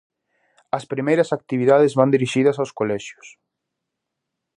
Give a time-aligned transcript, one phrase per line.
[0.77, 3.27] As primeiras actividades van dirixidas aos colexios.